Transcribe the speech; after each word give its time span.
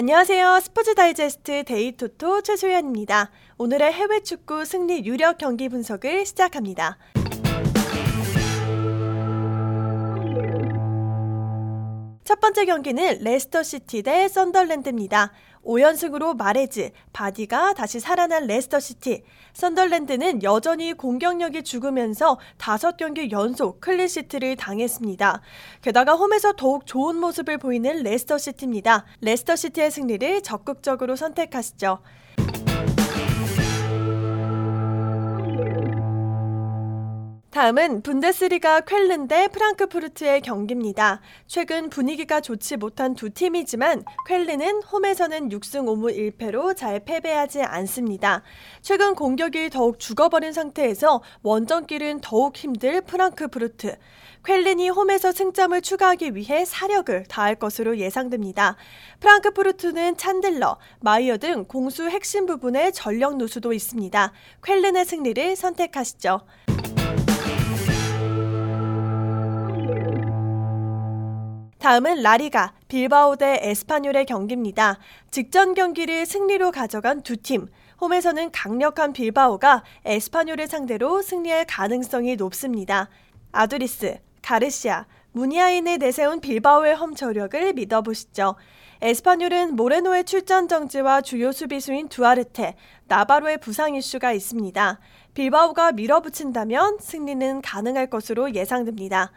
안녕하세요. 0.00 0.60
스포츠 0.60 0.94
다이제스트 0.94 1.62
데이토토 1.64 2.40
최소연입니다. 2.40 3.30
오늘의 3.58 3.92
해외 3.92 4.22
축구 4.22 4.64
승리 4.64 5.04
유력 5.04 5.36
경기 5.36 5.68
분석을 5.68 6.24
시작합니다. 6.24 6.96
첫 12.30 12.38
번째 12.38 12.64
경기는 12.64 13.18
레스터 13.22 13.64
시티 13.64 14.04
대 14.04 14.28
썬덜랜드입니다. 14.28 15.32
5연승으로 15.64 16.36
마레즈, 16.36 16.92
바디가 17.12 17.74
다시 17.74 17.98
살아난 17.98 18.46
레스터 18.46 18.78
시티. 18.78 19.24
썬덜랜드는 19.52 20.44
여전히 20.44 20.92
공격력이 20.92 21.64
죽으면서 21.64 22.38
5경기 22.56 23.32
연속 23.32 23.80
clean 23.80 24.06
sheet를 24.06 24.54
당했습니다. 24.54 25.40
게다가 25.82 26.14
홈에서 26.14 26.52
더욱 26.52 26.86
좋은 26.86 27.16
모습을 27.16 27.58
보이는 27.58 28.04
레스터 28.04 28.38
시티입니다. 28.38 29.06
레스터 29.22 29.56
시티의 29.56 29.90
승리를 29.90 30.42
적극적으로 30.42 31.16
선택하시죠. 31.16 31.98
다음은 37.60 38.00
분데스리가 38.00 38.80
쾰른 38.80 39.28
대 39.28 39.46
프랑크푸르트의 39.48 40.40
경기입니다. 40.40 41.20
최근 41.46 41.90
분위기가 41.90 42.40
좋지 42.40 42.78
못한 42.78 43.14
두 43.14 43.28
팀이지만 43.28 44.02
쾰른은 44.26 44.82
홈에서는 44.84 45.50
6승 45.50 45.84
5무 45.84 46.38
1패로 46.38 46.74
잘 46.74 47.00
패배하지 47.00 47.60
않습니다. 47.60 48.42
최근 48.80 49.14
공격이 49.14 49.68
더욱 49.68 49.98
죽어버린 49.98 50.54
상태에서 50.54 51.20
원정길은 51.42 52.22
더욱 52.22 52.56
힘들 52.56 53.02
프랑크푸르트. 53.02 53.94
쾰른이 54.42 54.88
홈에서 54.88 55.30
승점을 55.30 55.82
추가하기 55.82 56.34
위해 56.34 56.64
사력을 56.64 57.24
다할 57.24 57.56
것으로 57.56 57.98
예상됩니다. 57.98 58.76
프랑크푸르트는 59.20 60.16
찬들러, 60.16 60.78
마이어 61.00 61.36
등 61.36 61.66
공수 61.66 62.08
핵심 62.08 62.46
부분의 62.46 62.94
전력 62.94 63.36
누수도 63.36 63.74
있습니다. 63.74 64.32
쾰른의 64.62 65.04
승리를 65.04 65.56
선택하시죠. 65.56 66.40
다음은 71.90 72.22
라리가 72.22 72.72
빌바오 72.86 73.34
대 73.34 73.58
에스파뇰의 73.62 74.24
경기입니다. 74.24 75.00
직전 75.32 75.74
경기를 75.74 76.24
승리로 76.24 76.70
가져간 76.70 77.22
두 77.22 77.36
팀. 77.36 77.66
홈에서는 78.00 78.52
강력한 78.52 79.12
빌바오가 79.12 79.82
에스파뇰을 80.04 80.68
상대로 80.68 81.20
승리할 81.20 81.64
가능성이 81.66 82.36
높습니다. 82.36 83.08
아두리스, 83.50 84.20
가르시아, 84.40 85.06
무니아인을 85.32 85.98
내세운 85.98 86.40
빌바오의 86.40 86.94
홈 86.94 87.16
저력을 87.16 87.72
믿어보시죠. 87.72 88.54
에스파뇰은 89.02 89.74
모레노의 89.74 90.26
출전 90.26 90.68
정지와 90.68 91.22
주요 91.22 91.50
수비수인 91.50 92.08
두아르테, 92.08 92.76
나바로의 93.08 93.58
부상 93.58 93.96
이슈가 93.96 94.30
있습니다. 94.30 95.00
빌바오가 95.34 95.90
밀어붙인다면 95.90 96.98
승리는 97.00 97.62
가능할 97.62 98.10
것으로 98.10 98.54
예상됩니다. 98.54 99.32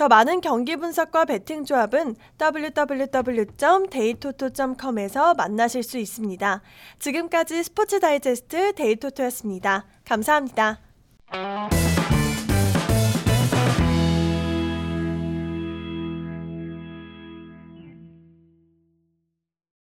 더 0.00 0.08
많은 0.08 0.40
경기 0.40 0.76
분석과 0.76 1.26
베팅 1.26 1.66
조합은 1.66 2.16
www.데이토토.com에서 2.40 5.34
만나실 5.34 5.82
수 5.82 5.98
있습니다. 5.98 6.62
지금까지 6.98 7.62
스포츠 7.62 8.00
다이제스트 8.00 8.72
데이토토였습니다. 8.76 9.84
감사합니다. 10.06 10.78